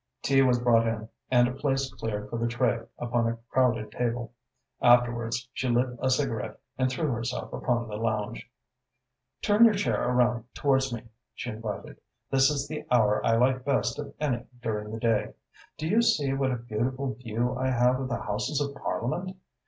[0.23, 4.33] Tea was brought in, and a place cleared for the tray upon a crowded table.
[4.81, 8.49] Afterwards she lit a cigarette and threw herself upon the lounge.
[9.43, 11.03] "Turn your chair around towards me,"
[11.35, 12.01] she invited.
[12.31, 15.33] "This is the hour I like best of any during the day.
[15.77, 19.37] Do you see what a beautiful view I have of the Houses of Parliament?